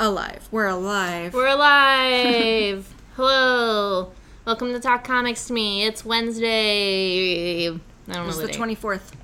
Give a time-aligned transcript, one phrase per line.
[0.00, 0.48] Alive.
[0.52, 1.34] We're alive.
[1.34, 2.94] We're alive!
[3.16, 4.12] Hello!
[4.44, 5.84] Welcome to Talk Comics to me.
[5.84, 7.66] It's Wednesday.
[7.66, 9.16] I don't know it's the, the twenty fourth.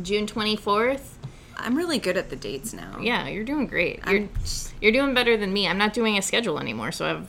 [0.00, 1.02] June 24th.
[1.56, 2.98] I'm really good at the dates now.
[3.00, 4.00] Yeah, you're doing great.
[4.06, 5.68] You're, I'm just- you're doing better than me.
[5.68, 7.26] I'm not doing a schedule anymore, so I've,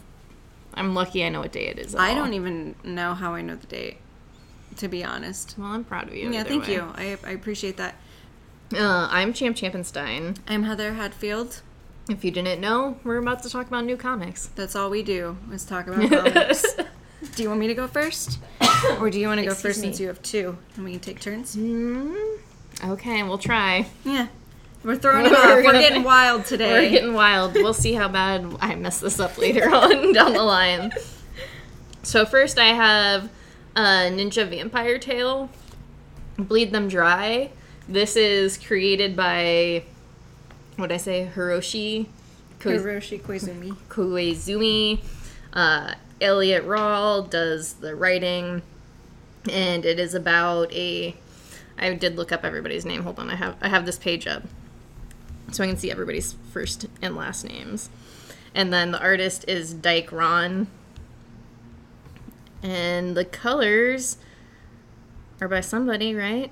[0.75, 1.95] I'm lucky I know what day it is.
[1.95, 2.15] I all.
[2.15, 3.97] don't even know how I know the date.
[4.77, 5.55] To be honest.
[5.57, 6.31] Well, I'm proud of you.
[6.31, 6.75] Yeah, thank way.
[6.75, 6.83] you.
[6.95, 7.95] I, I appreciate that.
[8.73, 10.37] Uh, I'm Champ Champenstein.
[10.47, 11.61] I'm Heather Hadfield.
[12.11, 14.47] If you didn't know, we're about to talk about new comics.
[14.47, 16.65] That's all we do is talk about comics.
[17.35, 18.37] do you want me to go first,
[18.99, 19.87] or do you want to go Excuse first me.
[19.87, 21.55] since you have two and we can take turns?
[21.55, 22.37] Mm,
[22.83, 23.85] okay, we'll try.
[24.03, 24.27] Yeah,
[24.83, 25.45] we're throwing it We're off.
[25.45, 26.83] We're gonna- getting wild today.
[26.85, 27.53] We're getting wild.
[27.53, 30.91] We'll see how bad I mess this up later on down the line.
[32.03, 33.29] So first, I have
[33.77, 33.79] a
[34.11, 35.49] Ninja Vampire Tale,
[36.37, 37.51] Bleed Them Dry.
[37.87, 39.83] This is created by
[40.81, 42.07] what I say, Hiroshi
[42.59, 43.75] Ko- Hiroshi Koizumi.
[43.89, 44.99] Koizumi.
[45.53, 48.61] Uh, Eliot Rahal does the writing,
[49.49, 51.15] and it is about a.
[51.77, 53.03] I did look up everybody's name.
[53.03, 54.43] Hold on, I have I have this page up,
[55.51, 57.89] so I can see everybody's first and last names.
[58.53, 60.67] And then the artist is Dike Ruan,
[62.61, 64.17] and the colors
[65.39, 66.51] are by somebody, right?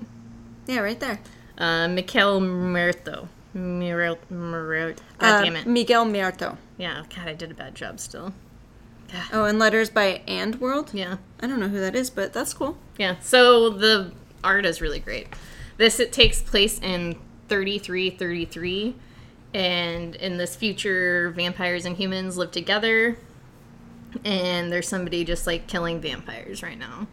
[0.66, 1.20] Yeah, right there.
[1.56, 3.28] Uh, Miquel Muerto.
[3.54, 4.18] Muerto.
[4.30, 5.02] Muerto.
[5.18, 5.66] God Uh, damn it.
[5.66, 6.56] Miguel Muerto.
[6.78, 8.32] Yeah, God, I did a bad job still.
[9.32, 10.90] Oh, and letters by And World.
[10.94, 11.16] Yeah.
[11.40, 12.78] I don't know who that is, but that's cool.
[12.96, 13.16] Yeah.
[13.20, 14.12] So the
[14.44, 15.26] art is really great.
[15.78, 17.16] This it takes place in
[17.48, 18.94] 3333
[19.52, 23.18] and in this future vampires and humans live together
[24.24, 27.08] and there's somebody just like killing vampires right now.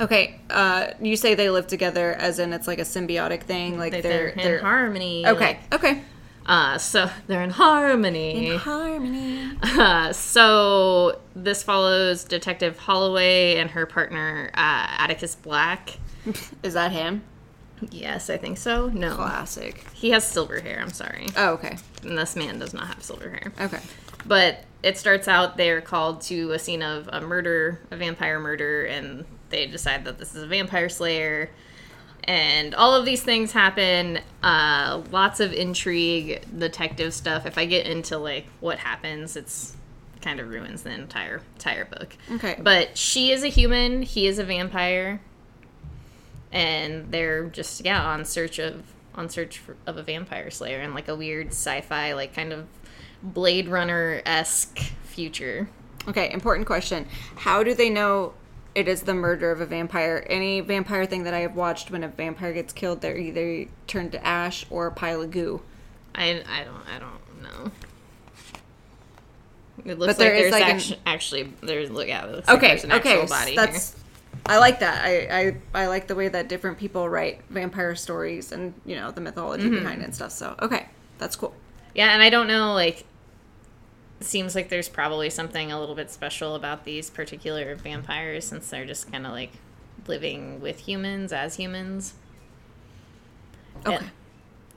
[0.00, 3.92] Okay, uh, you say they live together, as in it's like a symbiotic thing, like
[3.92, 5.26] They- they're they're, they're, in harmony.
[5.26, 6.02] okay, okay,
[6.46, 8.48] Uh, so they're in harmony.
[8.48, 9.50] in harmony.
[9.62, 15.98] Uh, so this follows Detective Holloway and her partner uh, Atticus Black.
[16.62, 17.22] Is that him?
[17.90, 18.88] Yes, I think so.
[18.88, 19.84] No, Classic.
[19.92, 20.78] he has silver hair.
[20.80, 23.52] I'm sorry, Oh, okay, and this man does not have silver hair.
[23.60, 23.80] okay.
[24.24, 28.84] But it starts out they're called to a scene of a murder, a vampire murder,
[28.84, 31.50] and they decide that this is a vampire slayer.
[32.24, 34.20] And all of these things happen.
[34.42, 37.46] Uh, lots of intrigue, detective stuff.
[37.46, 39.76] If I get into like what happens, it's
[40.20, 42.16] kind of ruins the entire entire book.
[42.32, 42.56] Okay.
[42.60, 44.02] But she is a human.
[44.02, 45.20] He is a vampire.
[46.52, 50.94] And they're just yeah on search of on search for, of a vampire slayer and
[50.94, 52.66] like a weird sci-fi like kind of
[53.22, 55.68] Blade Runner esque future.
[56.08, 57.06] Okay, important question.
[57.36, 58.34] How do they know
[58.74, 60.24] it is the murder of a vampire?
[60.28, 64.12] Any vampire thing that I have watched, when a vampire gets killed, they're either turned
[64.12, 65.62] to ash or a pile of goo.
[66.14, 67.70] I I don't I don't know.
[69.84, 72.48] It looks But like there is, there's like, an- actually there's look yeah, it looks
[72.48, 73.96] like Okay, there's an okay, actual body that's.
[74.46, 75.04] I like that.
[75.04, 79.10] I, I I like the way that different people write vampire stories and you know
[79.10, 79.76] the mythology Mm-hmm.
[79.78, 80.32] behind it and stuff.
[80.32, 80.88] So okay,
[81.18, 81.54] that's cool.
[81.94, 83.04] Yeah, and I don't know like
[84.24, 88.86] seems like there's probably something a little bit special about these particular vampires since they're
[88.86, 89.52] just kind of like
[90.06, 92.14] living with humans as humans.
[93.86, 94.04] Okay.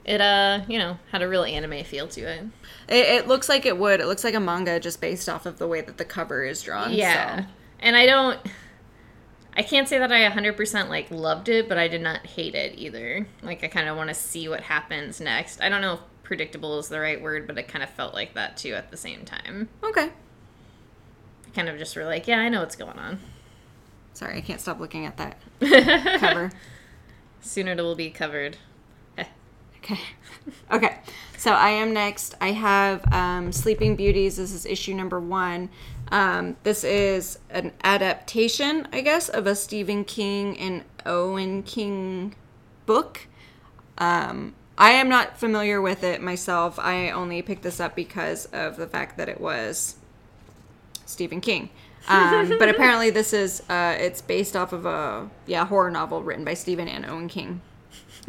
[0.04, 2.44] It, it uh, you know, had a real anime feel to it.
[2.88, 4.00] It, it looks like it would.
[4.00, 6.62] It looks like a manga just based off of the way that the cover is
[6.62, 6.92] drawn.
[6.92, 7.40] Yeah.
[7.40, 7.46] so.
[7.80, 8.40] And I don't
[9.56, 12.78] I can't say that I 100% like loved it, but I did not hate it
[12.78, 13.26] either.
[13.42, 15.62] Like I kind of want to see what happens next.
[15.62, 18.34] I don't know if predictable is the right word, but it kind of felt like
[18.34, 19.68] that too at the same time.
[19.82, 20.10] Okay.
[21.54, 23.20] Kind of just were like, yeah, I know what's going on.
[24.12, 25.38] Sorry, I can't stop looking at that
[26.20, 26.50] cover.
[27.40, 28.56] Soon it will be covered.
[29.16, 29.24] Eh.
[29.78, 30.00] Okay.
[30.72, 30.98] Okay.
[31.38, 32.34] So I am next.
[32.40, 34.36] I have um, Sleeping Beauties.
[34.36, 35.68] This is issue number one.
[36.10, 42.34] Um, this is an adaptation, I guess, of a Stephen King and Owen King
[42.84, 43.28] book.
[43.98, 46.78] Um, I am not familiar with it myself.
[46.78, 49.96] I only picked this up because of the fact that it was
[51.06, 51.70] Stephen King.
[52.08, 56.44] Um, but apparently, this is uh, it's based off of a yeah horror novel written
[56.44, 57.60] by Stephen and Owen King.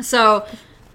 [0.01, 0.45] So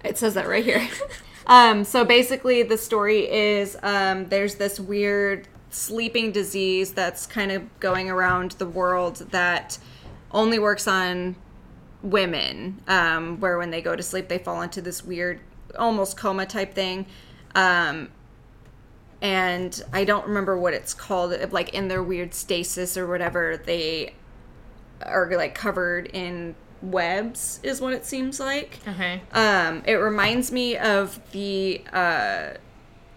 [0.03, 0.87] it says that right here.
[1.45, 7.79] Um, so basically, the story is um, there's this weird sleeping disease that's kind of
[7.79, 9.77] going around the world that
[10.31, 11.35] only works on
[12.01, 15.39] women, um, where when they go to sleep, they fall into this weird,
[15.77, 17.05] almost coma type thing.
[17.55, 18.09] Um,
[19.21, 21.33] and I don't remember what it's called.
[21.51, 24.13] Like in their weird stasis or whatever, they
[25.01, 28.79] are like covered in webs, is what it seems like.
[28.87, 29.21] Okay.
[29.31, 32.49] Um, it reminds me of the uh,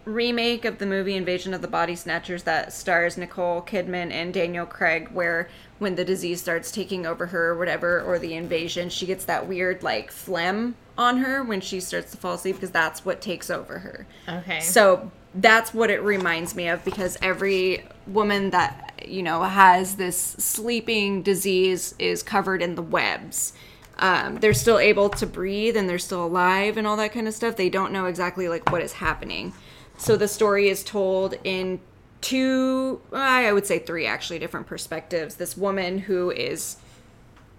[0.04, 4.64] remake of the movie Invasion of the Body Snatchers that stars Nicole Kidman and Daniel
[4.66, 5.48] Craig, where
[5.78, 9.48] when the disease starts taking over her or whatever, or the invasion, she gets that
[9.48, 13.50] weird like phlegm on her when she starts to fall asleep because that's what takes
[13.50, 14.06] over her.
[14.28, 14.60] Okay.
[14.60, 20.16] So that's what it reminds me of because every woman that you know has this
[20.18, 23.52] sleeping disease is covered in the webs.
[23.98, 27.34] Um, they're still able to breathe and they're still alive and all that kind of
[27.34, 27.56] stuff.
[27.56, 29.54] They don't know exactly like what is happening.
[29.96, 31.80] So the story is told in
[32.20, 35.36] two, I would say three actually different perspectives.
[35.36, 36.76] This woman who is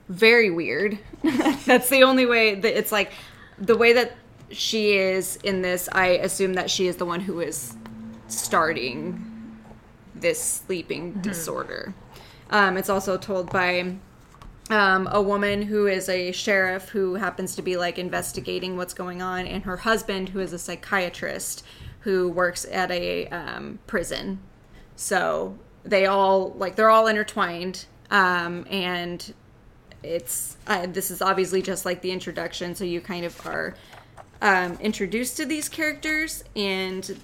[0.10, 1.00] very weird.
[1.66, 3.12] That's the only way that it's like
[3.58, 4.14] the way that
[4.52, 5.90] she is in this.
[5.92, 7.76] I assume that she is the one who is
[8.28, 9.24] starting
[10.16, 11.94] this sleeping disorder.
[12.50, 13.96] Um, it's also told by
[14.70, 19.22] um, a woman who is a sheriff who happens to be like investigating what's going
[19.22, 21.66] on, and her husband who is a psychiatrist
[22.02, 24.40] who works at a um, prison.
[24.96, 29.34] So they all like they're all intertwined, um, and
[30.04, 33.76] it's uh, this is obviously just like the introduction, so you kind of are
[34.42, 37.20] um, introduced to these characters and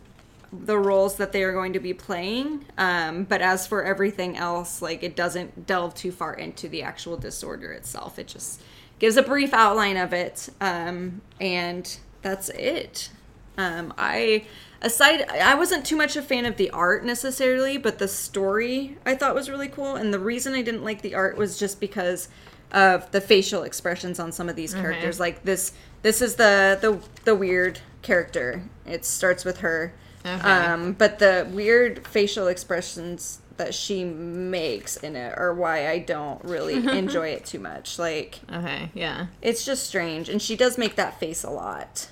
[0.51, 2.65] the roles that they are going to be playing.
[2.77, 7.17] Um, but as for everything else, like it doesn't delve too far into the actual
[7.17, 8.19] disorder itself.
[8.19, 8.61] It just
[8.99, 13.09] gives a brief outline of it, um, and that's it.
[13.57, 14.45] Um, I
[14.81, 19.15] aside, I wasn't too much a fan of the art necessarily, but the story I
[19.15, 19.95] thought was really cool.
[19.95, 22.29] And the reason I didn't like the art was just because
[22.73, 25.19] of the facial expressions on some of these characters.
[25.19, 28.63] Like this, this is the the the weird character.
[28.85, 29.93] It starts with her,
[30.25, 30.41] Okay.
[30.41, 36.43] um, but the weird facial expressions that she makes in it are why I don't
[36.43, 37.99] really enjoy it too much.
[37.99, 38.89] Like Okay.
[38.95, 39.27] Yeah.
[39.41, 42.09] it's just strange, and she does make that face a lot.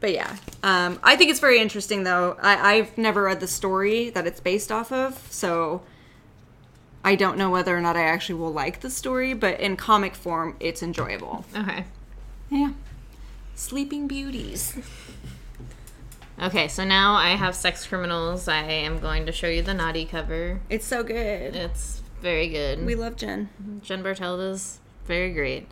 [0.00, 2.36] But yeah, um, I think it's very interesting though.
[2.42, 5.82] I, I've never read the story that it's based off of, so
[7.04, 9.34] I don't know whether or not I actually will like the story.
[9.34, 11.44] But in comic form, it's enjoyable.
[11.56, 11.84] Okay.
[12.50, 12.72] Yeah,
[13.54, 14.76] Sleeping Beauties.
[16.40, 16.68] Okay.
[16.68, 18.48] So now I have sex criminals.
[18.48, 20.60] I am going to show you the naughty cover.
[20.68, 21.54] It's so good.
[21.54, 22.84] It's very good.
[22.84, 23.48] We love Jen.
[23.82, 25.68] Jen Bartelda's very great.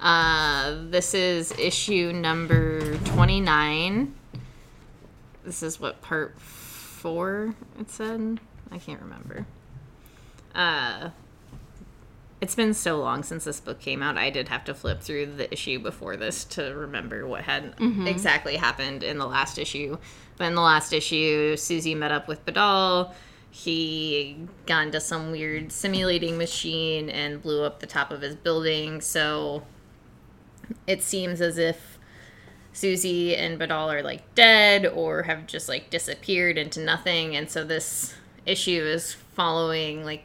[0.00, 4.14] Uh, this is issue number 29.
[5.44, 8.40] This is what part four it said?
[8.70, 9.46] I can't remember.
[10.54, 11.10] Uh,
[12.40, 14.18] it's been so long since this book came out.
[14.18, 17.74] I did have to flip through the issue before this to remember what had
[18.08, 19.96] exactly happened in the last issue.
[20.38, 23.12] But in the last issue, Susie met up with Badal.
[23.52, 29.00] He got into some weird simulating machine and blew up the top of his building.
[29.00, 29.62] So
[30.86, 31.98] it seems as if
[32.72, 37.36] Susie and Badal are like dead or have just like disappeared into nothing.
[37.36, 38.14] And so this
[38.46, 40.24] issue is following like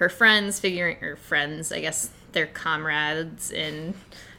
[0.00, 3.94] her friends figuring her friends, I guess they're comrades in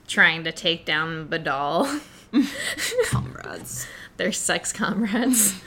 [0.08, 2.02] trying to take down Badal.
[3.06, 3.88] Comrades.
[4.18, 5.60] They're sex comrades.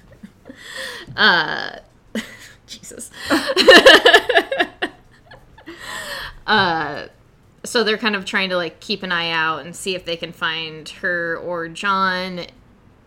[1.16, 1.78] uh
[2.66, 3.10] Jesus.
[6.46, 7.06] uh
[7.64, 10.16] so they're kind of trying to like keep an eye out and see if they
[10.16, 12.46] can find her or John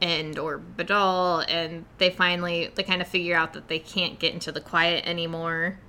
[0.02, 4.34] and or Badal and they finally they kind of figure out that they can't get
[4.34, 5.80] into the quiet anymore.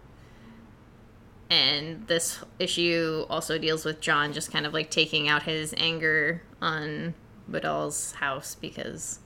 [1.54, 6.42] And this issue also deals with John just kind of like taking out his anger
[6.60, 7.14] on
[7.48, 9.20] Badal's house because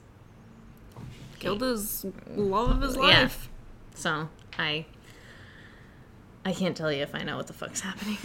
[1.39, 2.05] Killed his
[2.35, 3.01] love of his Yeah.
[3.01, 3.49] life.
[3.95, 4.85] so I
[6.45, 8.17] I can't tell you if I know what the fuck's happening.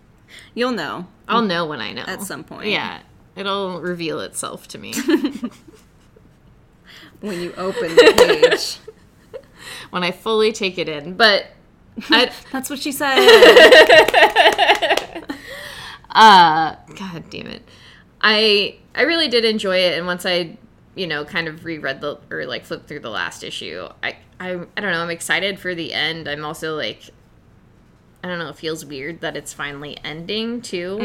[0.54, 1.08] You'll know.
[1.28, 2.04] I'll know when I know.
[2.06, 2.68] At some point.
[2.68, 3.02] Yeah.
[3.36, 4.94] It'll reveal itself to me
[7.20, 8.78] when you open the page.
[9.90, 11.14] when I fully take it in.
[11.14, 11.46] But
[12.08, 13.18] That's what she said.
[16.10, 17.62] uh god damn it.
[18.20, 20.58] I I really did enjoy it and once I
[20.94, 24.52] you know kind of reread the or like flipped through the last issue I I
[24.76, 27.10] I don't know I'm excited for the end I'm also like
[28.24, 30.98] I don't know it feels weird that it's finally ending too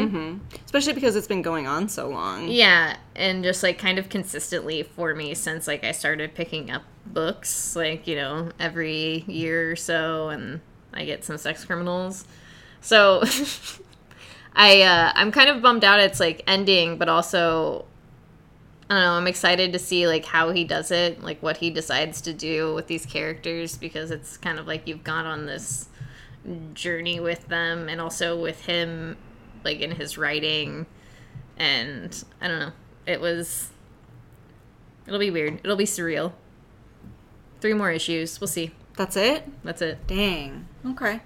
[0.64, 2.48] Especially because it's been going on so long.
[2.48, 6.82] Yeah, and just like kind of consistently for me since like I started picking up
[7.06, 10.60] books, like, you know, every year or so and
[10.92, 12.24] I get some sex criminals.
[12.80, 13.22] So
[14.54, 17.84] I uh I'm kind of bummed out it's like ending, but also
[18.90, 21.70] I don't know, I'm excited to see like how he does it, like what he
[21.70, 25.88] decides to do with these characters because it's kind of like you've gone on this
[26.72, 29.16] journey with them and also with him
[29.64, 30.86] like in his writing
[31.58, 32.72] and I don't know.
[33.06, 33.70] it was.
[35.06, 35.60] It'll be weird.
[35.64, 36.32] It'll be surreal.
[37.60, 38.40] Three more issues.
[38.40, 38.72] We'll see.
[38.98, 39.44] That's it?
[39.62, 40.04] That's it.
[40.08, 40.66] Dang.
[40.84, 41.20] Okay.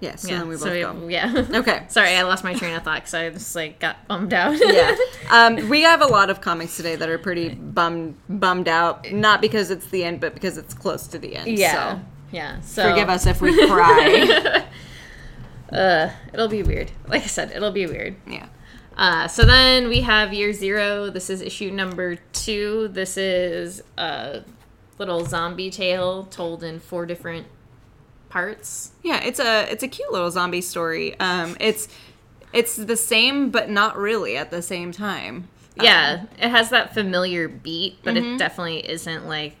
[0.00, 0.38] Yeah, so yeah.
[0.38, 1.08] then we both so go.
[1.08, 1.44] yeah.
[1.54, 1.84] Okay.
[1.88, 4.56] Sorry, I lost my train of thought because I just like got bummed out.
[4.60, 4.96] yeah.
[5.30, 9.42] Um, we have a lot of comics today that are pretty bummed bummed out, not
[9.42, 11.48] because it's the end, but because it's close to the end.
[11.58, 11.96] yeah.
[11.96, 12.60] So Yeah.
[12.60, 14.64] So forgive us if we cry.
[15.70, 16.90] Uh, it'll be weird.
[17.08, 18.16] Like I said, it'll be weird.
[18.26, 18.46] yeah.
[18.98, 21.08] Uh, so then we have year zero.
[21.08, 22.88] This is issue number two.
[22.88, 24.42] This is a
[24.98, 27.46] little zombie tale told in four different
[28.28, 28.90] parts.
[29.02, 31.18] Yeah, it's a it's a cute little zombie story.
[31.20, 31.86] Um, it's
[32.52, 35.48] it's the same, but not really at the same time.
[35.80, 39.56] Yeah, it has that familiar beat, but it definitely isn't like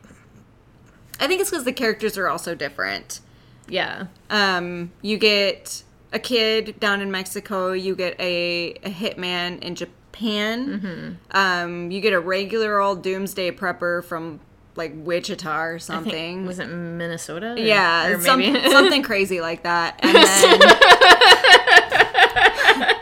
[1.20, 3.20] I think it's because the characters are also different.
[3.68, 4.06] yeah.
[4.30, 7.72] Um, you get a kid down in Mexico.
[7.72, 11.18] You get a, a hitman in Japan.
[11.30, 14.40] Um, you get a regular old doomsday prepper from
[14.74, 16.46] like Wichita or I think- something.
[16.46, 17.52] was it Minnesota?
[17.52, 19.98] Or- yeah, or some, maybe something crazy like that.
[20.02, 20.24] And then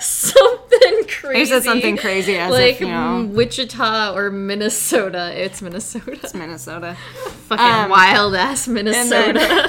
[0.00, 1.40] something crazy.
[1.40, 5.32] I said something crazy as like if you know Wichita or Minnesota.
[5.34, 6.12] It's Minnesota.
[6.12, 6.96] it's Minnesota.
[7.48, 9.68] Fucking Um, wild ass Minnesota.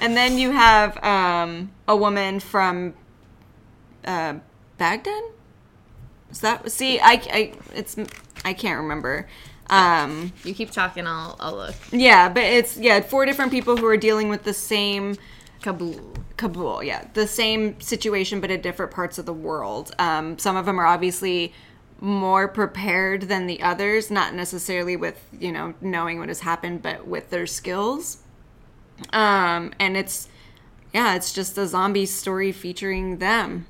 [0.00, 2.94] And then you have um, a woman from
[4.04, 4.34] uh,
[4.78, 5.22] Baghdad.
[6.30, 6.98] Is that see?
[6.98, 7.96] I, I it's
[8.44, 9.28] I can't remember.
[9.68, 11.74] Um, you keep talking, I'll I'll look.
[11.92, 15.16] yeah, but it's yeah four different people who are dealing with the same
[15.62, 16.14] Kabul.
[16.36, 19.94] Kabul, yeah, the same situation, but at different parts of the world.
[19.98, 21.52] Um, some of them are obviously
[22.00, 27.06] more prepared than the others, not necessarily with you know knowing what has happened, but
[27.06, 28.18] with their skills.
[29.12, 30.28] Um, and it's
[30.92, 33.66] yeah, it's just a zombie story featuring them,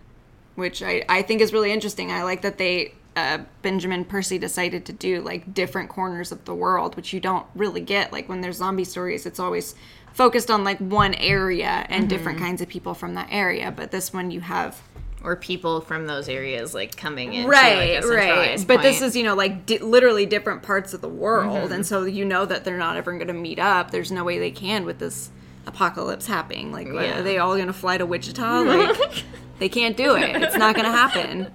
[0.54, 2.10] which I I think is really interesting.
[2.10, 2.94] I like that they.
[3.16, 7.44] Uh, Benjamin Percy decided to do like different corners of the world, which you don't
[7.56, 8.12] really get.
[8.12, 9.74] Like when there's zombie stories, it's always
[10.12, 13.72] focused on like one area and different kinds of people from that area.
[13.72, 14.80] But this one, you have
[15.22, 17.46] Or people from those areas like coming in.
[17.46, 18.64] right, like, right.
[18.66, 22.04] But this is you know like di- literally different parts of the world, and so
[22.04, 23.90] you know that they're not ever going to meet up.
[23.90, 25.30] There's no way they can with this
[25.66, 26.72] apocalypse happening.
[26.72, 27.18] Like, Yeah.
[27.18, 28.62] are they all going to fly to Wichita?
[28.64, 29.24] Like,
[29.58, 30.42] they can't do it.
[30.42, 31.48] It's not going to happen.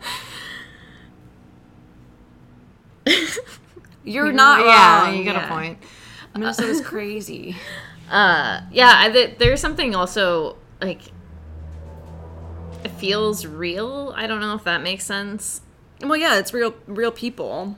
[4.03, 5.17] You're not yeah, wrong.
[5.17, 5.45] you got yeah.
[5.45, 5.77] a point.
[6.35, 7.55] Minnesota's crazy.
[8.09, 11.01] Uh, yeah, I, th- there's something also like
[12.85, 14.13] it feels real.
[14.15, 15.61] I don't know if that makes sense.
[16.01, 17.77] Well, yeah, it's real, real people.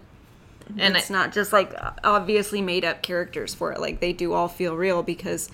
[0.77, 1.73] And it's I, not just like
[2.03, 3.79] obviously made up characters for it.
[3.79, 5.49] Like they do all feel real because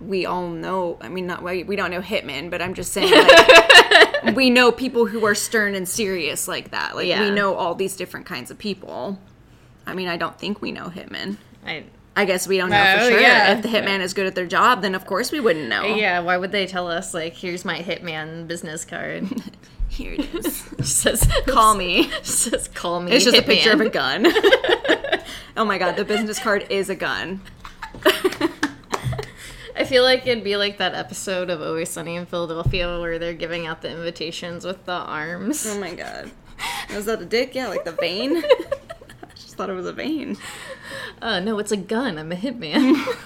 [0.00, 0.98] we all know.
[1.00, 4.70] I mean, not we we don't know Hitman, but I'm just saying like we know
[4.70, 6.94] people who are stern and serious like that.
[6.94, 7.24] Like Yeah.
[7.24, 9.18] we know all these different kinds of people.
[9.84, 11.38] I mean, I don't think we know Hitman.
[11.66, 13.20] I I guess we don't know Oh, for sure.
[13.20, 13.56] yeah.
[13.56, 15.94] If the Hitman is good at their job, then of course we wouldn't know.
[15.94, 16.20] yeah.
[16.20, 19.28] Why would they tell us like here's my hitman business card?
[19.88, 20.68] Here it is.
[20.78, 22.00] It says Call me.
[22.12, 23.12] it says call me.
[23.12, 24.26] It's just a picture of a gun.
[25.56, 27.40] oh my god, the business card is a gun.
[29.74, 33.32] I feel like it'd be like that episode of Always Sunny in Philadelphia where they're
[33.34, 35.66] giving out the invitations with the arms.
[35.68, 36.30] Oh my god.
[36.94, 37.54] Was that a dick?
[37.54, 38.36] Yeah, like the vein?
[38.38, 40.36] I just thought it was a vein.
[41.22, 42.18] Uh, no, it's a gun.
[42.18, 42.96] I'm a hitman.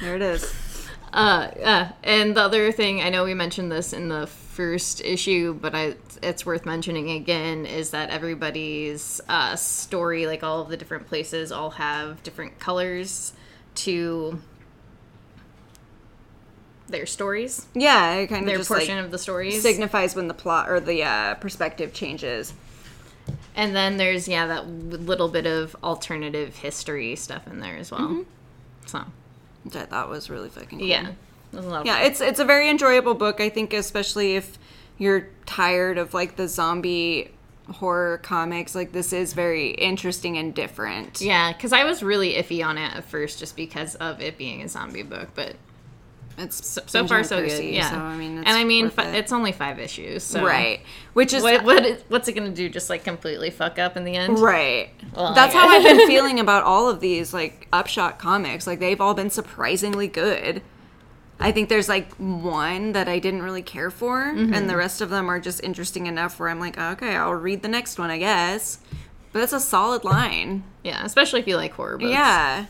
[0.00, 0.54] There it is.
[1.12, 5.54] Uh, uh, and the other thing, I know we mentioned this in the first issue,
[5.54, 10.76] but I, it's worth mentioning again, is that everybody's uh, story, like all of the
[10.76, 13.32] different places, all have different colors
[13.76, 14.40] to
[16.86, 19.60] their stories, Yeah, it kind of their portion like of the stories.
[19.60, 22.54] signifies when the plot or the uh, perspective changes.
[23.58, 28.00] And then there's, yeah, that little bit of alternative history stuff in there as well.
[28.00, 28.22] Mm-hmm.
[28.86, 29.04] So,
[29.64, 30.88] Which I thought was really fucking cool.
[30.88, 31.10] yeah.
[31.52, 33.40] There's a lot Yeah, it's it's a very enjoyable book.
[33.40, 34.58] I think especially if
[34.96, 37.30] you're tired of like the zombie
[37.70, 41.20] horror comics, like this is very interesting and different.
[41.20, 44.62] Yeah, because I was really iffy on it at first just because of it being
[44.62, 45.56] a zombie book, but
[46.38, 47.64] It's so, so far so good.
[47.64, 49.14] Yeah, So I mean, and I mean, fi- it.
[49.16, 50.80] it's only five issues, so right,
[51.14, 52.68] which is What, what is, what's it gonna do?
[52.68, 54.38] Just like completely fuck up in the end?
[54.38, 54.90] Right.
[55.16, 58.66] Well, That's how I've been feeling about all of these like upshot comics.
[58.66, 60.62] Like they've all been surprisingly good.
[61.40, 64.54] I think there's like one that I didn't really care for, Mm-hmm.
[64.54, 67.62] and the rest of them are just interesting enough where I'm like, okay, I'll read
[67.62, 68.78] the next one, I guess.
[69.32, 70.64] But it's a solid line.
[70.82, 72.10] Yeah, especially if you like horror books.
[72.10, 72.66] Yeah.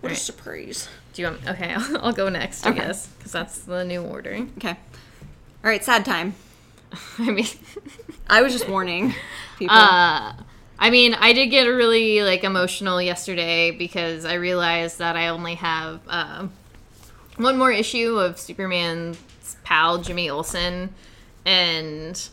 [0.00, 0.88] What a surprise.
[1.18, 1.48] Do you want?
[1.48, 2.64] Okay, I'll, I'll go next.
[2.64, 4.46] I guess because that's the new order.
[4.56, 4.68] Okay.
[4.68, 4.76] All
[5.68, 6.36] right, sad time.
[7.18, 7.44] I mean,
[8.30, 9.12] I was just warning
[9.58, 9.76] people.
[9.76, 10.34] uh,
[10.78, 15.56] I mean, I did get really like emotional yesterday because I realized that I only
[15.56, 16.46] have uh,
[17.36, 19.18] one more issue of Superman's
[19.64, 20.94] pal Jimmy Olsen,
[21.44, 22.28] and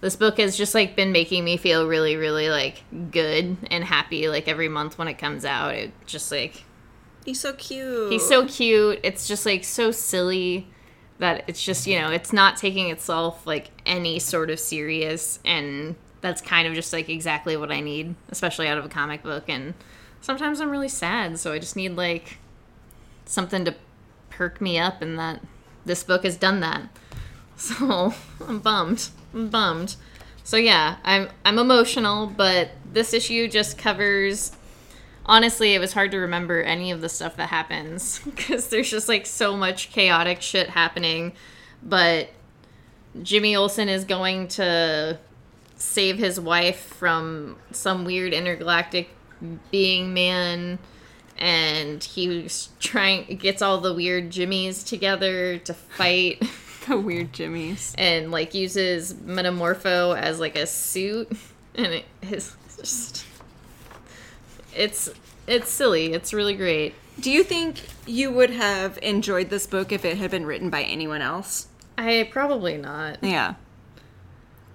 [0.00, 2.82] this book has just like been making me feel really, really like
[3.12, 4.28] good and happy.
[4.28, 6.64] Like every month when it comes out, it just like
[7.24, 8.12] he's so cute.
[8.12, 9.00] He's so cute.
[9.02, 10.66] It's just like so silly
[11.18, 15.96] that it's just, you know, it's not taking itself like any sort of serious and
[16.22, 19.44] that's kind of just like exactly what I need, especially out of a comic book
[19.48, 19.74] and
[20.20, 22.38] sometimes I'm really sad, so I just need like
[23.24, 23.74] something to
[24.30, 25.40] perk me up and that
[25.84, 26.82] this book has done that.
[27.60, 28.14] So,
[28.48, 29.10] I'm bummed.
[29.34, 29.96] I'm bummed.
[30.44, 34.52] So yeah, I'm I'm emotional, but this issue just covers
[35.26, 39.08] honestly, it was hard to remember any of the stuff that happens because there's just
[39.08, 41.32] like so much chaotic shit happening.
[41.82, 42.30] But
[43.22, 45.18] Jimmy Olsen is going to
[45.76, 49.08] save his wife from some weird intergalactic
[49.70, 50.78] being man
[51.38, 56.42] and he's trying gets all the weird jimmies together to fight
[56.86, 57.94] the weird Jimmys.
[57.96, 61.32] and like uses metamorpho as like a suit
[61.74, 63.24] and it is just
[64.74, 65.08] it's
[65.46, 70.04] it's silly it's really great Do you think you would have enjoyed this book if
[70.04, 71.68] it had been written by anyone else?
[71.98, 73.54] i probably not Yeah.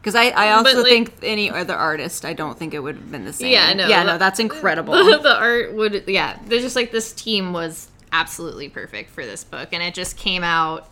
[0.01, 3.11] Because I, I also like- think any other artist, I don't think it would have
[3.11, 3.51] been the same.
[3.51, 4.93] Yeah, no, Yeah, no, that's incredible.
[4.93, 9.43] the, the art would yeah there's just like this team was absolutely perfect for this
[9.43, 10.89] book and it just came out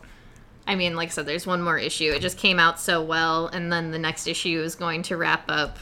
[0.67, 3.48] i mean like i said there's one more issue it just came out so well
[3.48, 5.77] and then the next issue is going to wrap up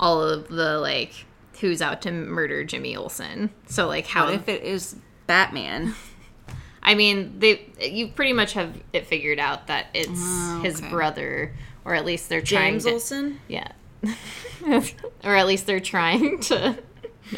[0.00, 1.26] all of the like
[1.60, 5.94] who's out to murder jimmy olsen so like how what if it is Batman?
[6.82, 11.52] I mean, they you pretty much have it figured out that it's Oh, his brother,
[11.84, 13.40] or at least they're trying James to, Olsen?
[13.46, 13.68] yeah,
[14.66, 16.78] or at least they're trying to,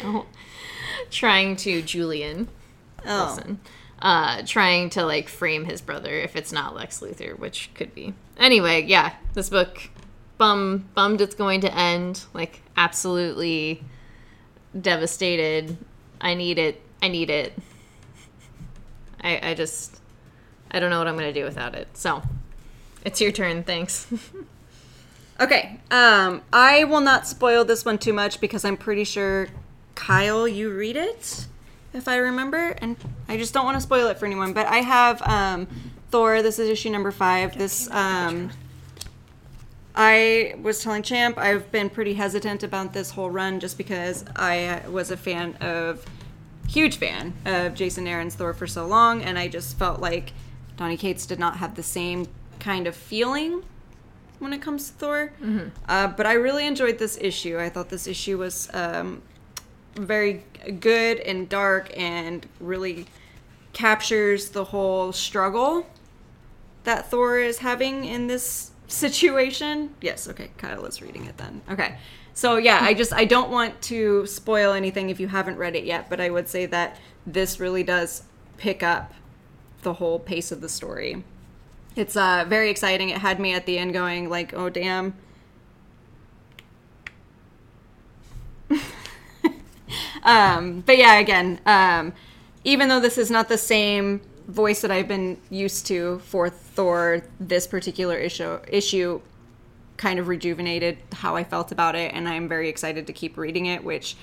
[0.01, 0.25] no,
[1.11, 2.47] trying to Julian
[3.05, 3.27] Oh.
[3.29, 3.59] Olsen,
[4.01, 8.13] uh, trying to like frame his brother if it's not Lex Luthor, which could be.
[8.37, 9.89] Anyway, yeah, this book,
[10.37, 12.23] bum bummed it's going to end.
[12.33, 13.83] Like absolutely
[14.79, 15.77] devastated.
[16.21, 16.81] I need it.
[17.01, 17.53] I need it.
[19.21, 20.01] I, I just
[20.71, 21.87] I don't know what I'm gonna do without it.
[21.93, 22.21] So
[23.05, 24.07] it's your turn, thanks.
[25.39, 25.79] Okay.
[25.91, 29.47] Um, I will not spoil this one too much because I'm pretty sure
[29.95, 31.47] Kyle, you read it,
[31.93, 32.95] if I remember, and
[33.27, 34.53] I just don't want to spoil it for anyone.
[34.53, 35.67] But I have um,
[36.11, 36.41] Thor.
[36.41, 37.57] This is issue number five.
[37.57, 38.51] This um,
[39.95, 44.81] I was telling Champ I've been pretty hesitant about this whole run just because I
[44.89, 46.03] was a fan of,
[46.67, 50.33] huge fan of Jason Aaron's Thor for so long, and I just felt like
[50.77, 52.27] Donny Cates did not have the same
[52.59, 53.63] kind of feeling
[54.39, 55.33] when it comes to Thor.
[55.87, 57.59] Uh, but I really enjoyed this issue.
[57.59, 59.21] I thought this issue was um,
[59.95, 60.43] very
[60.79, 63.05] good and dark and really
[63.73, 65.87] captures the whole struggle
[66.83, 69.95] that Thor is having in this situation.
[70.01, 71.61] Yes, okay, Kyle is reading it then.
[71.69, 71.97] Okay.
[72.33, 75.83] So yeah, I just I don't want to spoil anything if you haven't read it
[75.83, 78.23] yet, but I would say that this really does
[78.57, 79.13] pick up
[79.83, 81.23] the whole pace of the story.
[81.95, 83.09] It's uh very exciting.
[83.09, 85.13] It had me at the end going like, "Oh damn."
[90.23, 92.13] um, but yeah, again, um,
[92.63, 97.21] even though this is not the same voice that I've been used to for Thor,
[97.39, 99.21] this particular issue issue
[99.97, 103.67] kind of rejuvenated how I felt about it, and I'm very excited to keep reading
[103.67, 104.15] it, which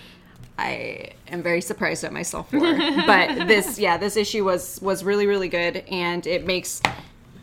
[0.59, 2.59] I am very surprised at myself for.
[3.07, 6.83] but this, yeah, this issue was was really really good, and it makes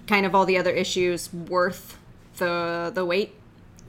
[0.08, 1.98] kind of all the other issues worth
[2.38, 3.34] the the wait.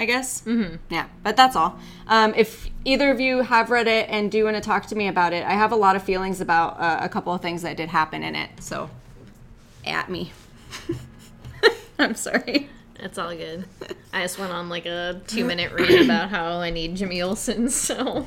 [0.00, 0.42] I guess.
[0.42, 0.76] Mm-hmm.
[0.90, 1.76] Yeah, but that's all.
[2.06, 5.08] Um, if either of you have read it and do want to talk to me
[5.08, 7.76] about it, I have a lot of feelings about uh, a couple of things that
[7.76, 8.48] did happen in it.
[8.60, 8.90] So,
[9.84, 10.30] at me.
[12.00, 12.68] I'm sorry.
[13.00, 13.64] It's all good.
[14.12, 17.68] I just went on like a two minute rant about how I need Jimmy Olsen,
[17.68, 18.26] so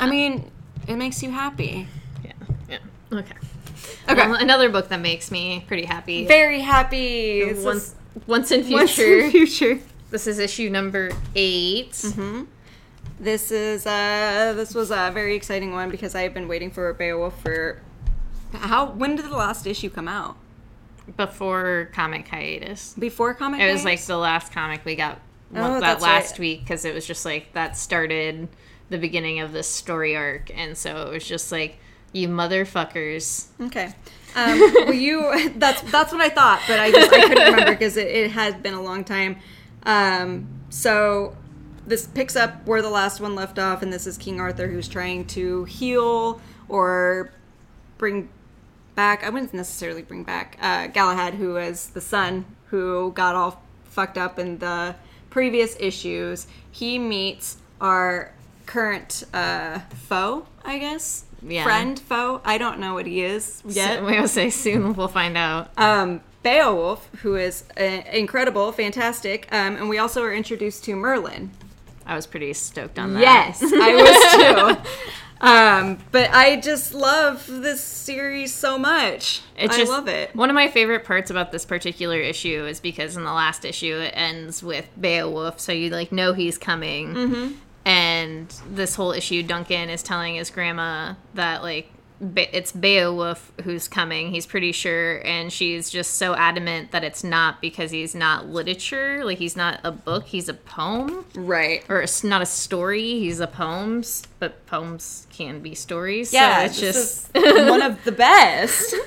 [0.00, 0.50] I mean,
[0.86, 1.88] it makes you happy.
[2.24, 2.32] yeah,
[2.68, 2.78] yeah.
[3.12, 3.34] Okay.
[4.08, 4.26] Okay.
[4.28, 6.26] Well, another book that makes me pretty happy.
[6.26, 7.52] Very happy.
[7.54, 7.94] Once,
[8.26, 9.18] once in once future.
[9.18, 9.80] in future.
[10.10, 12.44] This is issue number 8 Mm-hmm.
[13.20, 17.40] This is uh this was a very exciting one because I've been waiting for Beowulf
[17.42, 17.82] for
[18.52, 20.36] how when did the last issue come out?
[21.16, 22.94] Before comic hiatus.
[22.98, 23.60] Before comic.
[23.60, 25.20] It was like the last comic we got
[25.54, 26.40] Oh, that last right.
[26.40, 28.48] week because it was just like that started
[28.90, 31.78] the beginning of this story arc, and so it was just like
[32.12, 33.46] You motherfuckers.
[33.60, 33.94] Okay.
[34.36, 37.96] Um, well, you that's that's what I thought, but I just I couldn't remember because
[37.96, 39.38] it, it had been a long time.
[39.84, 41.34] Um, so
[41.86, 44.86] this picks up where the last one left off, and this is King Arthur who's
[44.88, 47.32] trying to heal or
[47.96, 48.28] bring
[48.98, 49.22] back.
[49.22, 54.18] I wouldn't necessarily bring back uh, Galahad, who is the son who got all fucked
[54.18, 54.96] up in the
[55.30, 56.48] previous issues.
[56.72, 58.32] He meets our
[58.66, 61.26] current uh, foe, I guess.
[61.42, 61.62] Yeah.
[61.62, 62.40] Friend, foe.
[62.44, 63.98] I don't know what he is yet.
[64.00, 65.70] So, we will say soon we'll find out.
[65.78, 71.52] Um, Beowulf, who is uh, incredible, fantastic, um, and we also are introduced to Merlin.
[72.04, 73.20] I was pretty stoked on that.
[73.20, 74.90] Yes, I was too.
[75.40, 79.42] Um, but I just love this series so much.
[79.56, 80.34] It's I just love it.
[80.34, 83.96] One of my favorite parts about this particular issue is because in the last issue
[83.96, 87.14] it ends with Beowulf, so you like know he's coming.
[87.14, 87.52] Mm-hmm.
[87.84, 91.90] And this whole issue, Duncan is telling his grandma that like
[92.34, 94.32] Be- it's Beowulf who's coming.
[94.32, 99.24] He's pretty sure, and she's just so adamant that it's not because he's not literature.
[99.24, 100.24] Like he's not a book.
[100.26, 101.84] He's a poem, Right.
[101.88, 103.20] or it's not a story.
[103.20, 106.32] He's a poems, but poems can be stories.
[106.32, 108.94] Yeah, so it's just one of the best.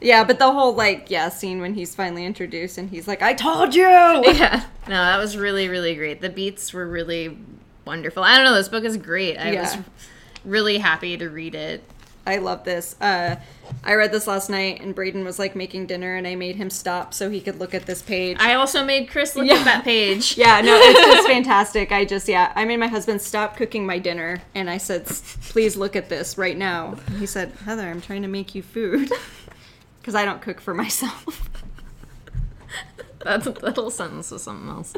[0.00, 3.34] Yeah, but the whole like yeah scene when he's finally introduced and he's like, "I
[3.34, 4.62] told you." yeah.
[4.86, 6.20] No, that was really, really great.
[6.20, 7.36] The beats were really
[7.84, 8.22] wonderful.
[8.22, 9.36] I don't know, this book is great.
[9.38, 9.62] I Yeah.
[9.62, 9.76] was
[10.44, 11.82] really happy to read it.
[12.28, 12.94] I love this.
[13.00, 13.36] Uh,
[13.82, 16.68] I read this last night, and Braden was like making dinner, and I made him
[16.68, 18.36] stop so he could look at this page.
[18.38, 19.54] I also made Chris look Yeah.
[19.54, 20.36] at that page.
[20.36, 21.90] yeah, no, it's just fantastic.
[21.90, 25.76] I just, yeah, I made my husband stop cooking my dinner, and I said, please
[25.76, 26.96] look at this right now.
[27.06, 29.10] And he said, Heather, I'm trying to make you food.
[30.00, 31.50] Because I don't cook for myself.
[33.22, 34.94] That's that little sentence was something else.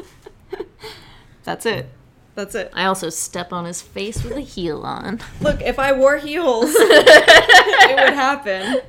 [1.43, 1.89] That's it.
[2.33, 2.71] That's it.
[2.73, 5.19] I also step on his face with a heel on.
[5.41, 8.79] Look, if I wore heels, it would happen.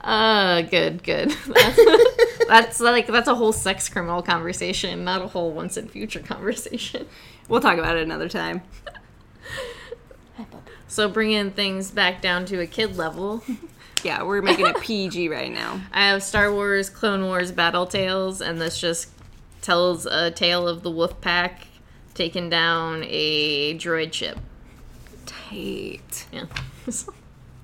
[0.00, 1.30] Uh, good, good.
[1.30, 1.80] That's,
[2.48, 7.06] that's like that's a whole sex criminal conversation, not a whole once in future conversation.
[7.48, 8.62] We'll talk about it another time.
[10.86, 13.42] So bringing things back down to a kid level,
[14.04, 15.80] Yeah, we're making it PG right now.
[15.92, 19.08] I have Star Wars Clone Wars Battle Tales, and this just
[19.62, 21.66] tells a tale of the Wolf Pack
[22.14, 24.38] taking down a droid ship.
[25.26, 26.26] Tate.
[26.32, 26.44] Yeah.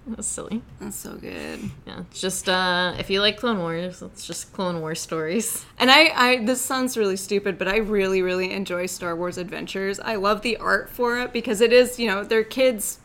[0.06, 0.62] That's silly.
[0.80, 1.60] That's so good.
[1.86, 2.00] Yeah.
[2.10, 5.64] It's just uh if you like Clone Wars, it's just Clone Wars stories.
[5.78, 9.98] And I, I, this sounds really stupid, but I really, really enjoy Star Wars Adventures.
[9.98, 12.98] I love the art for it because it is, you know, they're kids'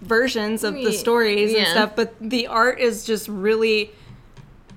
[0.00, 3.90] versions of the stories and stuff, but the art is just really,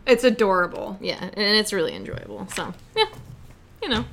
[0.06, 0.98] it's adorable.
[1.00, 2.48] Yeah, and it's really enjoyable.
[2.54, 3.06] So, yeah.
[3.82, 4.06] You know,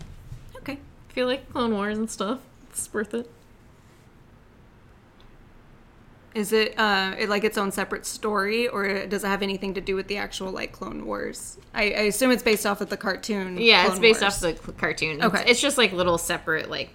[1.19, 2.39] You like Clone Wars and stuff,
[2.71, 3.29] it's worth it.
[6.33, 9.81] Is it, uh, it like its own separate story, or does it have anything to
[9.81, 11.59] do with the actual like Clone Wars?
[11.75, 13.59] I, I assume it's based off of the cartoon.
[13.61, 14.45] Yeah, it's based Wars.
[14.45, 15.21] off the cartoon.
[15.21, 15.41] Okay.
[15.41, 16.91] It's, it's just like little separate like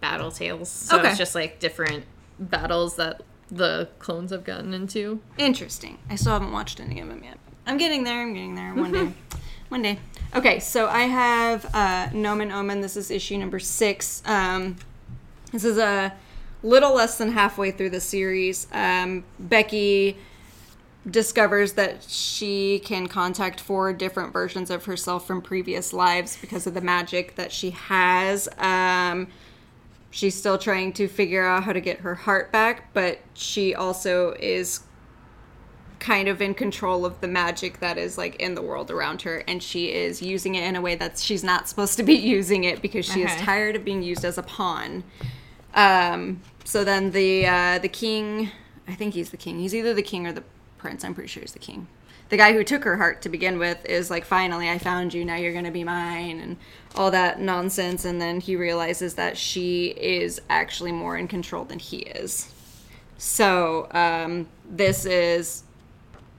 [0.00, 0.68] battle tales.
[0.68, 1.10] So Okay.
[1.10, 2.06] it's just like different
[2.40, 5.20] battles that the clones have gotten into.
[5.38, 5.98] Interesting.
[6.10, 7.38] I still haven't watched any of them yet.
[7.68, 8.20] I'm getting there.
[8.20, 8.74] I'm getting there.
[8.74, 9.12] One day.
[9.68, 9.98] One day.
[10.34, 12.80] Okay, so I have uh, Nomen Omen.
[12.80, 14.22] This is issue number six.
[14.26, 14.76] Um,
[15.52, 16.12] this is a
[16.62, 18.66] little less than halfway through the series.
[18.72, 20.16] Um, Becky
[21.08, 26.74] discovers that she can contact four different versions of herself from previous lives because of
[26.74, 28.48] the magic that she has.
[28.58, 29.28] Um,
[30.10, 34.34] she's still trying to figure out how to get her heart back, but she also
[34.40, 34.80] is
[36.04, 39.42] kind of in control of the magic that is like in the world around her
[39.48, 42.64] and she is using it in a way that she's not supposed to be using
[42.64, 45.02] it because she is tired of being used as a pawn.
[45.72, 48.50] Um so then the uh the king,
[48.86, 49.58] I think he's the king.
[49.58, 50.44] He's either the king or the
[50.76, 51.04] prince.
[51.04, 51.86] I'm pretty sure he's the king.
[52.28, 55.24] The guy who took her heart to begin with is like finally I found you,
[55.24, 56.58] now you're going to be mine and
[56.96, 61.78] all that nonsense and then he realizes that she is actually more in control than
[61.78, 62.50] he is.
[63.16, 65.63] So, um, this is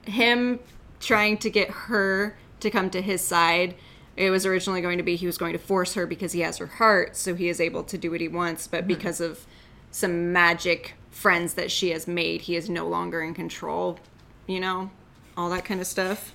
[0.08, 0.60] him
[1.00, 3.74] trying to get her to come to his side.
[4.16, 6.58] It was originally going to be he was going to force her because he has
[6.58, 8.66] her heart, so he is able to do what he wants.
[8.66, 8.88] But mm-hmm.
[8.88, 9.46] because of
[9.90, 13.98] some magic friends that she has made, he is no longer in control.
[14.46, 14.90] You know,
[15.36, 16.34] all that kind of stuff.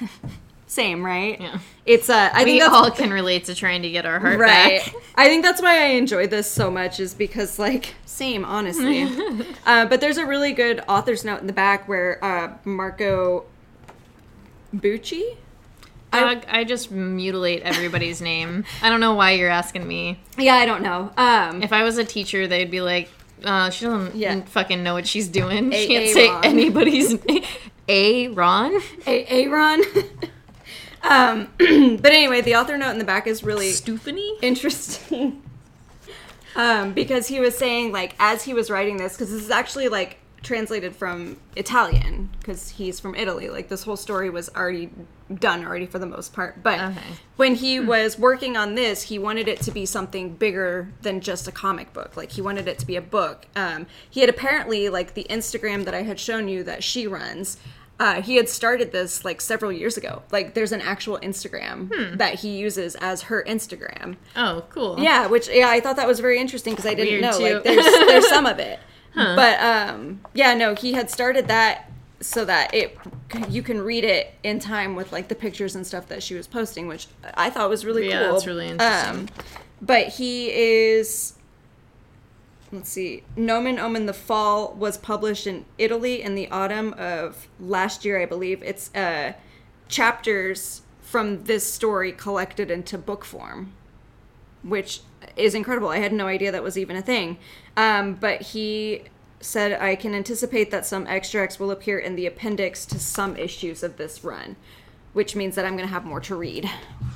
[0.68, 1.40] Same, right?
[1.40, 1.58] Yeah.
[1.84, 4.82] It's uh, I we think all can relate to trying to get our heart right
[4.84, 4.94] back.
[5.14, 9.04] i think that's why i enjoy this so much is because like same honestly
[9.66, 13.44] uh, but there's a really good author's note in the back where uh, marco
[14.74, 15.36] bucci
[16.12, 18.64] Dog, I just mutilate everybody's name.
[18.80, 20.18] I don't know why you're asking me.
[20.38, 23.10] yeah i don't know um, If I was a teacher, they'd be like,
[23.44, 24.40] Uh, she doesn't Yeah.
[24.46, 25.72] fucking know what she's doing.
[25.72, 26.44] A- she can't say Aaron.
[26.44, 27.44] anybody's name.
[27.88, 28.80] A Ron?
[29.06, 29.82] A- Aaron.
[31.02, 34.38] um, but anyway, the author note in the back is really Stufany?
[34.42, 35.42] interesting.
[36.56, 39.88] um, because he was saying like as he was writing this, because this is actually
[39.88, 43.48] like translated from Italian, because he's from Italy.
[43.50, 44.90] Like this whole story was already
[45.40, 46.62] done already for the most part.
[46.62, 47.00] But Okay.
[47.34, 51.48] when he was working on this, he wanted it to be something bigger than just
[51.48, 52.16] a comic book.
[52.16, 53.46] Like he wanted it to be a book.
[53.56, 57.56] Um, he had apparently like the Instagram that I had shown you that she runs.
[57.98, 60.22] Uh, he had started this like several years ago.
[60.30, 64.16] Like there's an actual Instagram that he uses as her Instagram.
[64.36, 64.98] Oh, cool.
[65.00, 67.54] Yeah, which yeah, I thought that was very interesting because I didn't Weird, know too.
[67.54, 68.78] like there's there's some of it,
[69.14, 72.98] but um yeah no he had started that so that it
[73.48, 76.46] you can read it in time with like the pictures and stuff that she was
[76.46, 78.32] posting, which I thought was really Yeah, cool.
[78.34, 79.10] that's really interesting.
[79.20, 79.26] Um,
[79.80, 81.32] but he is.
[82.76, 83.24] Let's see.
[83.36, 88.26] Nomen Omen the Fall was published in Italy in the autumn of last year, I
[88.26, 88.62] believe.
[88.62, 89.32] It's uh,
[89.88, 93.72] chapters from this story collected into book form
[94.66, 95.00] which
[95.36, 95.88] is incredible.
[95.88, 97.38] I had no idea that was even a thing.
[97.76, 99.04] Um, but he
[99.40, 103.82] said, I can anticipate that some extracts will appear in the appendix to some issues
[103.82, 104.56] of this run,
[105.12, 106.66] which means that I'm going to have more to read,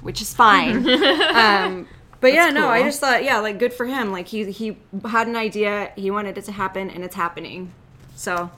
[0.02, 0.88] which is fine.
[1.34, 1.88] um,
[2.20, 4.12] but yeah, no, I just thought, yeah, like good for him.
[4.12, 7.72] Like he he had an idea, he wanted it to happen, and it's happening.
[8.14, 8.50] So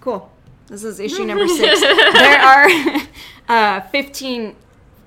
[0.00, 0.30] cool.
[0.66, 1.80] This is issue number six.
[2.12, 2.68] there are
[3.48, 4.54] uh, 15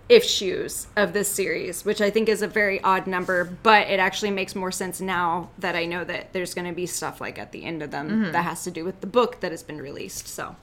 [0.10, 4.32] issues of this series, which I think is a very odd number, but it actually
[4.32, 7.52] makes more sense now that I know that there's going to be stuff like at
[7.52, 10.28] the end of them that has to do with the book that has been released.
[10.28, 10.56] So,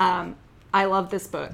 [0.00, 0.34] um,
[0.74, 1.52] I love this book.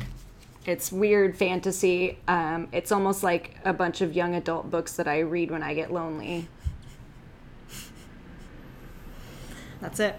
[0.64, 2.18] It's weird fantasy.
[2.28, 5.74] Um, it's almost like a bunch of young adult books that I read when I
[5.74, 6.48] get lonely.
[9.80, 10.14] That's it.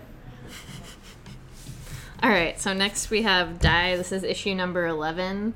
[2.21, 3.95] All right, so next we have Die.
[3.97, 5.53] This is issue number 11.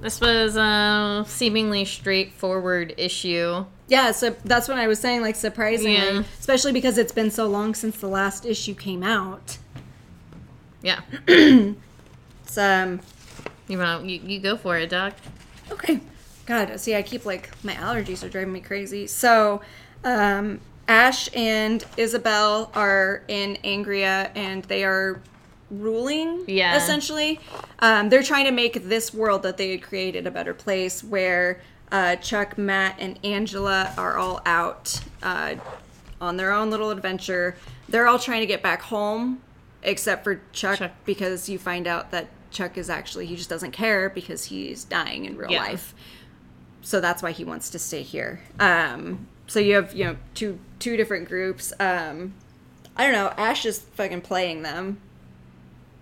[0.00, 3.64] This was a seemingly straightforward issue.
[3.88, 6.22] Yeah, so that's what I was saying, like surprisingly, Yeah.
[6.40, 9.58] especially because it's been so long since the last issue came out.
[10.82, 11.00] Yeah.
[12.44, 13.00] It's um
[13.72, 15.14] You want you, you go for it, Doc.
[15.70, 15.98] okay.
[16.44, 19.06] God, see, I keep like my allergies are driving me crazy.
[19.06, 19.62] So,
[20.04, 25.22] um, Ash and Isabel are in Angria, and they are
[25.70, 26.44] ruling.
[26.46, 26.76] Yeah.
[26.76, 27.40] essentially,
[27.78, 31.62] um, they're trying to make this world that they had created a better place, where
[31.90, 35.54] uh, Chuck, Matt, and Angela are all out uh,
[36.20, 37.56] on their own little adventure.
[37.88, 39.40] They're all trying to get back home,
[39.82, 40.92] except for Chuck, Chuck.
[41.06, 45.24] because you find out that Chuck is actually he just doesn't care because he's dying
[45.24, 45.62] in real Yeah.
[45.62, 45.94] life.
[46.82, 48.40] So that's why he wants to stay here.
[48.60, 51.72] Um, so you have you know two two different groups.
[51.80, 52.34] Um,
[52.96, 53.32] I don't know.
[53.36, 54.98] Ash is fucking playing them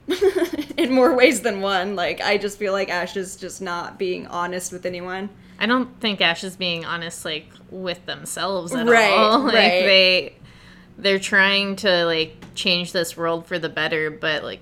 [0.77, 1.97] in more ways than one.
[1.97, 5.29] Like I just feel like Ash is just not being honest with anyone.
[5.59, 9.41] I don't think Ash is being honest like with themselves at Right, all.
[9.45, 9.83] Like right.
[9.85, 10.35] they
[10.99, 14.61] they're trying to like change this world for the better, but like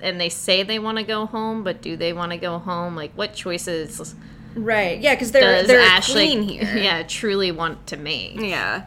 [0.00, 2.94] and they say they want to go home, but do they want to go home?
[2.96, 4.14] Like what choices
[4.54, 5.00] Right.
[5.00, 6.62] Yeah, because they're does they're Ash clean here.
[6.76, 8.40] yeah, truly want to make?
[8.40, 8.84] Yeah.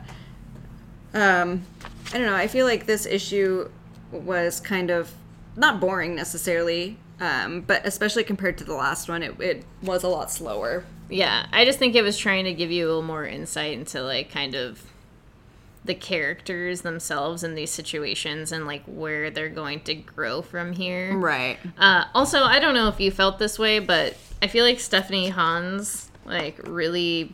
[1.13, 1.63] Um,
[2.09, 2.35] I don't know.
[2.35, 3.69] I feel like this issue
[4.11, 5.11] was kind of
[5.55, 10.07] not boring necessarily, um, but especially compared to the last one, it, it was a
[10.07, 10.85] lot slower.
[11.09, 14.01] Yeah, I just think it was trying to give you a little more insight into
[14.01, 14.83] like kind of
[15.87, 21.17] the characters themselves in these situations and like where they're going to grow from here.
[21.17, 21.57] Right.
[21.77, 25.29] Uh, also, I don't know if you felt this way, but I feel like Stephanie
[25.29, 27.33] Hans like really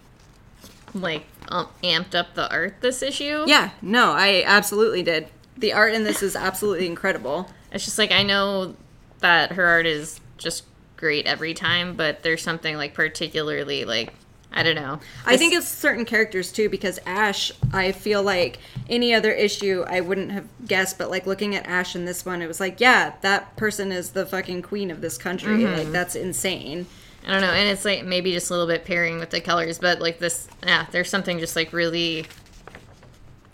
[0.94, 3.44] like um, amped up the art this issue.
[3.48, 3.72] Yeah.
[3.82, 5.28] No, I absolutely did.
[5.58, 7.50] The art in this is absolutely incredible.
[7.72, 8.76] It's just like I know
[9.20, 10.63] that her art is just
[10.96, 14.13] great every time, but there's something like particularly like
[14.54, 15.00] I don't know.
[15.26, 20.02] I think it's certain characters too because Ash, I feel like any other issue I
[20.02, 23.13] wouldn't have guessed, but like looking at Ash in this one, it was like, yeah,
[23.22, 25.66] that person is the fucking queen of this country.
[25.66, 25.92] Like mm-hmm.
[25.92, 26.86] that's insane.
[27.26, 29.80] I don't know, and it's like maybe just a little bit pairing with the colors,
[29.80, 32.26] but like this, yeah, there's something just like really,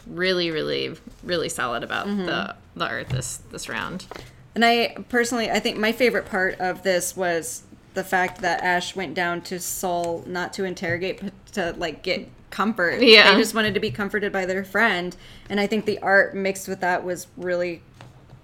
[0.08, 2.26] really, really, really solid about mm-hmm.
[2.26, 4.08] the the art this this round.
[4.56, 7.64] And I personally, I think my favorite part of this was
[8.00, 12.30] the fact that Ash went down to Sol not to interrogate, but to like get
[12.50, 13.02] comfort.
[13.02, 13.34] Yeah.
[13.34, 15.14] they just wanted to be comforted by their friend,
[15.50, 17.82] and I think the art mixed with that was really,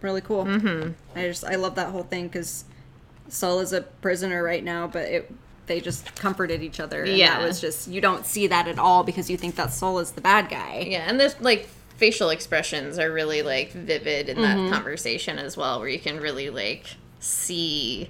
[0.02, 0.44] really cool.
[0.44, 0.92] Mm-hmm.
[1.18, 2.66] I just I love that whole thing because
[3.30, 5.32] Sol is a prisoner right now, but it
[5.68, 7.04] they just comforted each other.
[7.04, 7.40] And Yeah.
[7.40, 10.12] that was just you don't see that at all because you think that Sol is
[10.12, 10.86] the bad guy.
[10.86, 15.80] Yeah, and there's like facial expressions are really like vivid in that conversation as well,
[15.80, 16.86] where you can really like
[17.22, 18.10] see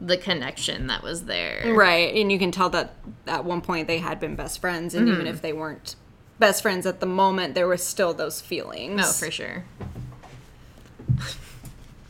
[0.00, 1.72] the connection that was there.
[1.74, 2.14] Right.
[2.14, 2.94] And you can tell that
[3.26, 4.94] at one point they had been best friends.
[4.94, 5.14] And Mm-hmm.
[5.14, 5.96] even if they weren't
[6.38, 9.00] best friends at the moment, there was still those feelings.
[9.04, 9.64] Oh, for sure.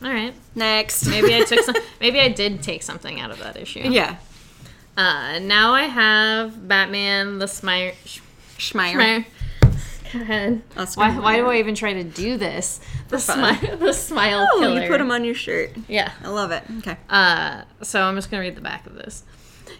[0.03, 0.33] All right.
[0.55, 1.05] Next.
[1.09, 1.75] Maybe I took some.
[2.01, 3.79] Maybe I did take something out of that issue.
[3.89, 4.17] yeah.
[4.97, 7.91] Uh, now I have Batman the Smile.
[8.57, 9.25] Schmeier.
[10.13, 10.61] Go ahead.
[10.77, 12.79] Oscar Why, why do I even try to do this?
[13.09, 13.77] The smile.
[13.77, 14.81] The smile Oh, killer.
[14.83, 15.71] you put them on your shirt.
[15.87, 16.11] Yeah.
[16.23, 16.63] I love it.
[16.79, 16.97] Okay.
[17.09, 19.23] Uh, so I'm just gonna read the back of this.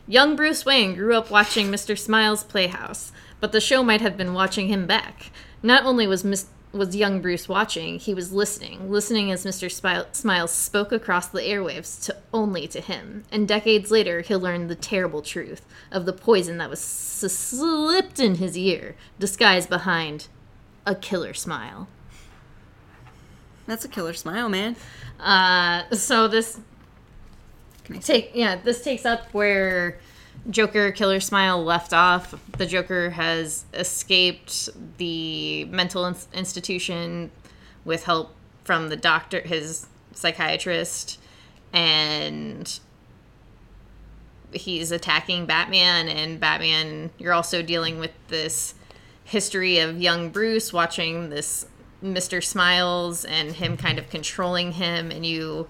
[0.07, 1.97] Young Bruce Wayne grew up watching Mr.
[1.97, 5.31] Smiles' Playhouse, but the show might have been watching him back.
[5.63, 9.69] Not only was Mis- was young Bruce watching, he was listening, listening as Mr.
[10.13, 13.23] Smiles spoke across the airwaves to only to him.
[13.31, 18.19] And decades later, he'll learn the terrible truth of the poison that was s- slipped
[18.19, 20.27] in his ear, disguised behind
[20.85, 21.87] a killer smile.
[23.65, 24.75] That's a killer smile, man.
[25.19, 26.59] Uh, so this
[27.83, 29.99] Can I take yeah this takes up where
[30.49, 32.33] joker killer smile left off.
[32.57, 37.31] The joker has escaped the mental ins- institution
[37.83, 41.19] with help from the doctor his psychiatrist
[41.71, 42.79] and
[44.51, 48.73] he's attacking batman and batman you're also dealing with this
[49.23, 51.67] history of young bruce watching this
[52.01, 55.67] mr smiles and him kind of controlling him and you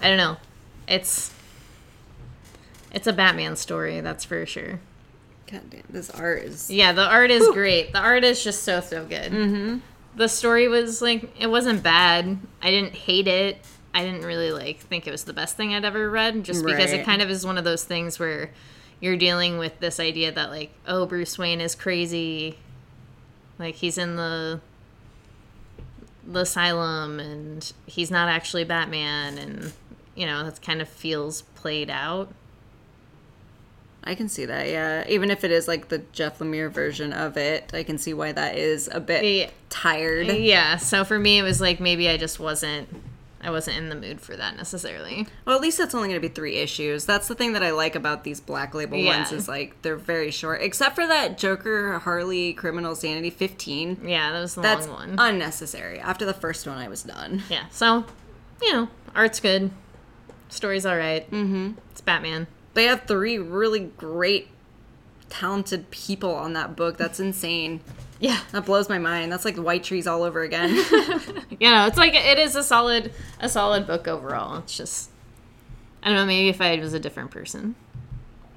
[0.00, 0.36] i don't know
[0.86, 1.32] it's
[2.92, 4.80] it's a Batman story, that's for sure.
[5.50, 6.70] God damn, this art is.
[6.70, 7.92] Yeah, the art is great.
[7.92, 9.32] The art is just so so good.
[9.32, 9.78] Mm-hmm.
[10.16, 12.38] The story was like it wasn't bad.
[12.62, 13.58] I didn't hate it.
[13.94, 16.90] I didn't really like think it was the best thing I'd ever read, just because
[16.90, 17.00] Right.
[17.00, 18.50] it kind of is one of those things where
[19.00, 22.58] you're dealing with this idea that like oh Bruce Wayne is crazy,
[23.58, 24.60] like he's in the
[26.26, 29.72] the asylum and he's not actually Batman, and
[30.14, 32.30] you know that kind of feels played out.
[34.04, 35.04] I can see that, yeah.
[35.08, 38.32] Even if it is like the Jeff Lemire version of it, I can see why
[38.32, 39.50] that is a bit Yeah.
[39.68, 40.28] tired.
[40.28, 42.88] Yeah, so for me it was like maybe I just wasn't
[43.40, 45.24] I wasn't in the mood for that necessarily.
[45.44, 47.04] Well, at least that's only going to be three issues.
[47.04, 49.16] That's the thing that I like about these Black Label Yeah.
[49.18, 54.00] ones is like they're very short, except for that Joker Harley Criminal Sanity 15.
[54.04, 55.14] Yeah, that was the That's long one.
[55.18, 56.00] unnecessary.
[56.00, 57.44] After the first one, I was done.
[57.48, 58.06] yeah, so
[58.60, 59.70] you know, art's good,
[60.48, 61.30] story's all right.
[61.30, 61.72] Mm-hmm.
[61.92, 62.48] It's Batman.
[62.78, 64.46] They have three really great,
[65.28, 66.96] talented people on that book.
[66.96, 67.80] That's insane.
[68.20, 69.32] Yeah, That blows my mind.
[69.32, 70.70] That's like white trees all over again.
[71.58, 74.58] you know, it's like it is a solid a solid book overall.
[74.58, 75.10] It's just
[76.04, 77.74] I don't know, maybe if I was a different person.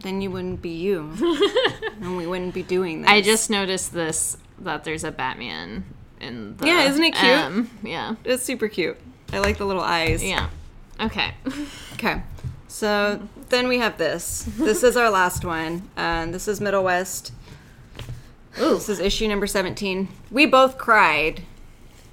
[0.04, 1.12] then you wouldn't be you,
[2.02, 3.10] and we wouldn't be doing this.
[3.10, 5.84] I just noticed this that there's a Batman
[6.20, 7.24] in the Yeah, isn't it cute?
[7.32, 7.70] M.
[7.82, 8.98] yeah, it's super cute.
[9.34, 10.24] I like the little eyes.
[10.24, 10.50] yeah.
[11.00, 11.34] Okay.
[11.94, 12.22] Okay.
[12.72, 14.46] So then we have this.
[14.58, 15.90] This is our last one.
[15.98, 17.34] And this is Middle West.
[18.60, 18.76] Ooh.
[18.76, 20.08] This is issue number 17.
[20.32, 21.44] We both cried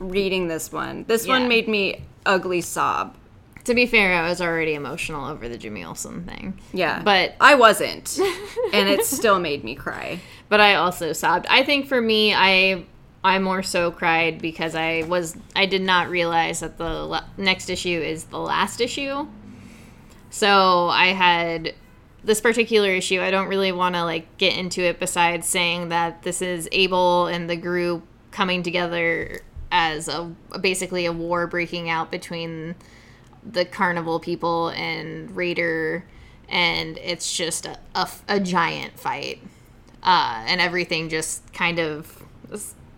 [0.00, 1.04] reading this one.
[1.06, 1.34] This Yeah.
[1.34, 3.14] one made me ugly sob.
[3.64, 6.58] To be fair, I was already emotional over the Jimmy Olsen thing.
[6.72, 7.02] Yeah.
[7.02, 8.18] But I wasn't.
[8.72, 10.20] and it still made me cry.
[10.48, 11.46] but I also sobbed.
[11.48, 12.84] I think for me, I
[13.22, 17.68] I more so cried because I was I did not realize that the la- next
[17.70, 19.26] issue is the last issue.
[20.30, 21.74] So I had
[22.24, 23.20] this particular issue.
[23.20, 27.26] I don't really want to like get into it besides saying that this is Abel
[27.26, 32.74] and the group coming together as a basically a war breaking out between
[33.44, 36.04] the carnival people and Raider,
[36.48, 39.40] and it's just a, a, a giant fight.
[40.02, 42.24] Uh, and everything just kind of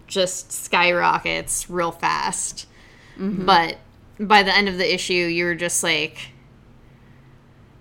[0.07, 2.67] just skyrockets real fast.
[3.47, 3.79] But
[4.19, 6.33] by the end of the issue, you were just like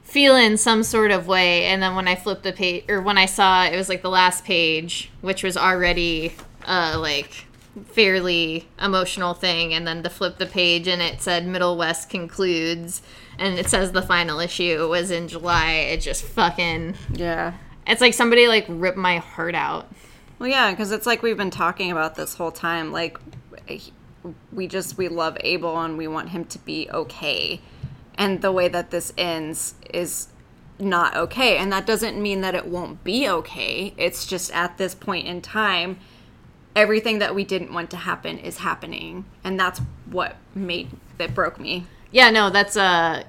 [0.10, 1.66] feeling some sort of way.
[1.66, 4.10] And then when I flipped the page, or when I saw it was like the
[4.10, 6.34] last page, which was already
[6.66, 7.46] uh, like
[7.86, 13.02] fairly emotional thing, and then to flip the page and it said Middle West concludes,
[13.38, 15.72] and it says the final issue was in July.
[15.72, 16.96] It just fucking.
[17.14, 17.54] Yeah.
[17.88, 19.90] It's like somebody like ripped my heart out.
[20.40, 22.92] Well, yeah, because it's like we've been talking about this whole time.
[22.92, 23.18] Like,
[24.54, 27.62] we just, we love Abel and we want him to be okay.
[28.20, 30.28] And the way that this ends is
[30.78, 31.58] not okay.
[31.58, 33.94] And that doesn't mean that it won't be okay.
[33.98, 35.98] It's just at this point in time,
[36.76, 39.26] everything that we didn't want to happen is happening.
[39.44, 41.88] And that's what made, that broke me.
[42.12, 43.24] Yeah, no, that's uh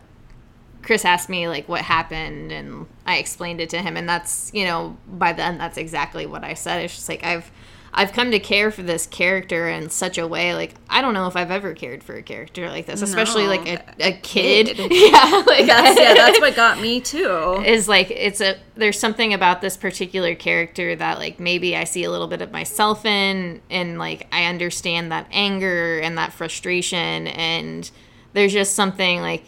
[0.82, 4.64] Chris asked me like what happened and I explained it to him and that's, you
[4.64, 6.82] know, by then that's exactly what I said.
[6.84, 7.50] It's just like I've
[7.92, 10.54] I've come to care for this character in such a way.
[10.54, 13.48] Like I don't know if I've ever cared for a character like this, especially No.
[13.48, 14.68] like a, a kid.
[14.76, 14.78] Kid.
[14.92, 17.62] yeah, like That's, yeah, that's what got me too.
[17.66, 22.04] is like it's a there's something about this particular character that like maybe I see
[22.04, 27.26] a little bit of myself in and like I understand that anger and that frustration
[27.26, 27.90] and
[28.32, 29.42] there's just something like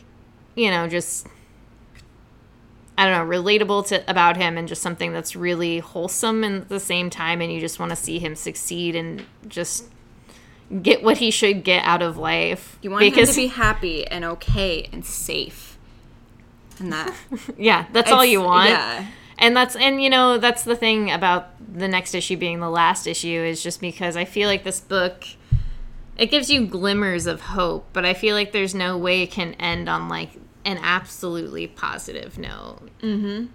[0.57, 1.27] you know just
[2.99, 6.69] I don't know relatable to about him and just something that's really wholesome and at
[6.69, 9.85] the same time and you just want to see him succeed and just
[10.83, 14.25] get what he should get out of life You want him to be happy and
[14.25, 15.79] okay and safe.
[16.79, 17.15] And that
[17.59, 19.07] yeah that's all you want Yeah.
[19.39, 23.07] and that's and you know that's the thing about the next issue being the last
[23.07, 25.25] issue is just because i feel like this book
[26.19, 29.55] it gives you glimmers of hope but i feel like there's no way it can
[29.55, 30.31] end on like
[30.65, 33.47] an absolutely positive note Mm-hmm.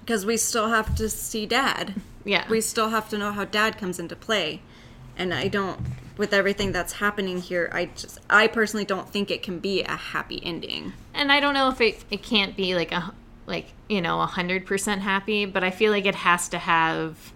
[0.00, 1.94] Because we still have to see dad.
[2.24, 4.62] yeah We still have to know how dad comes into play.
[5.16, 5.80] And I don't
[6.16, 9.96] with everything that's happening here, I just I personally don't think it can be a
[9.96, 10.92] happy ending.
[11.14, 13.12] and i don't know if it, it can't be like a
[13.46, 17.32] like you know a hundred percent happy but i feel like it has to have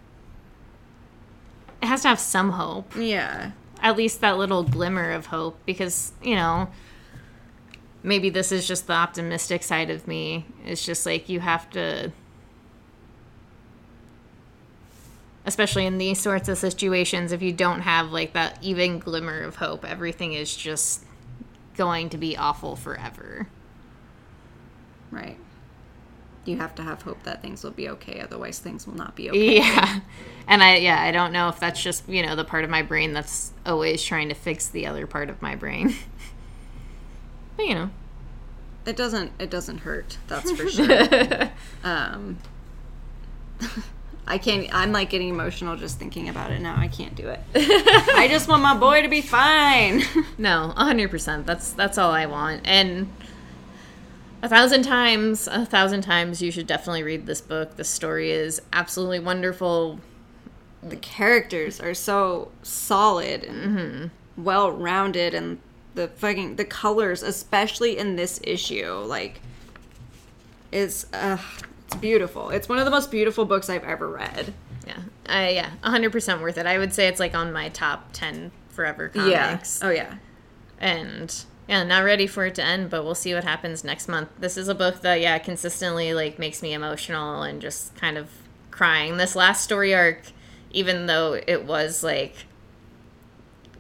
[1.80, 3.52] it has to have some hope Yeah.
[3.80, 6.68] at least that little glimmer of hope because you know
[8.02, 12.10] maybe this is just the optimistic side of me it's just like you have to
[15.44, 19.56] especially in these sorts of situations if you don't have like that even glimmer of
[19.56, 21.04] hope everything is just
[21.76, 23.46] going to be awful forever
[25.12, 25.36] Right.
[26.44, 29.30] You have to have hope that things will be okay, otherwise things will not be
[29.30, 29.56] okay.
[29.58, 30.00] yeah
[30.48, 32.82] and i yeah i don't know if that's just you know the part of my
[32.82, 35.94] brain that's always trying to fix the other part of my brain
[37.56, 37.90] but you know
[38.86, 41.50] It doesn't it doesn't hurt, that's for sure.
[41.84, 42.38] um
[44.26, 46.76] I can't I'm like getting emotional just thinking about it now.
[46.78, 47.40] I can't do it.
[47.54, 50.02] I just want my boy to be fine.
[50.38, 51.44] No, hundred percent.
[51.46, 52.60] That's that's all I want.
[52.64, 53.12] And
[54.42, 57.76] a thousand times, a thousand times, you should definitely read this book.
[57.76, 59.98] The story is absolutely wonderful.
[60.82, 65.58] the characters are so solid and well rounded and
[65.94, 69.40] the fucking the colors especially in this issue like
[70.70, 71.36] is uh
[71.86, 74.54] it's beautiful it's one of the most beautiful books i've ever read
[74.86, 76.66] Yeah, I yeah, hundred percent worth it.
[76.66, 79.80] I would say it's like on my top ten forever comics.
[79.80, 79.86] Yeah.
[79.88, 80.14] oh yeah
[80.80, 84.28] and yeah, not ready for it to end, but we'll see what happens next month.
[84.38, 88.28] This is a book that yeah consistently like makes me emotional and just kind of
[88.72, 89.16] crying.
[89.18, 90.22] This last story arc,
[90.72, 92.46] even though it was like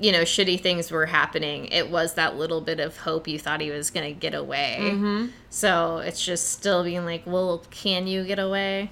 [0.02, 3.60] you know shitty things were happening, it was that little bit of hope you thought
[3.60, 4.78] he was gonna get away.
[4.80, 5.26] Mm-hmm.
[5.50, 8.90] So it's just still being like, well, can you get away?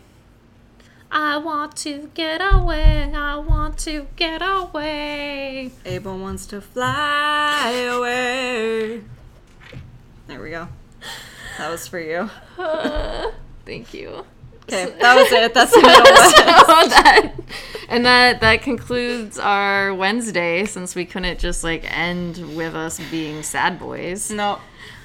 [1.12, 3.12] I want to get away.
[3.12, 5.72] I want to get away.
[5.84, 9.02] abel wants to fly away
[10.28, 10.68] there we go
[11.58, 12.30] that was for you
[13.66, 14.24] Thank you.
[14.72, 17.32] Okay that was it that's the middle one so that
[17.88, 23.42] and that that concludes our Wednesday since we couldn't just like end with us being
[23.42, 24.30] sad boys.
[24.30, 24.58] no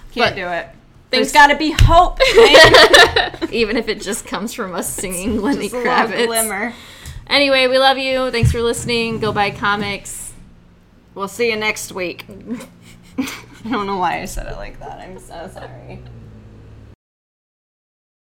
[0.10, 0.68] But can't do it
[1.12, 2.20] there's gotta be hope.
[3.52, 6.26] Even if it just comes from us singing Lenny Just a Kravitz.
[6.26, 6.74] glimmer
[7.28, 8.30] Anyway, we love you.
[8.32, 9.20] Thanks for listening.
[9.20, 10.34] Go buy comics.
[11.16, 12.26] We'll see you next week.
[13.18, 15.00] I don't know why I said it like that.
[15.00, 16.02] I'm so sorry.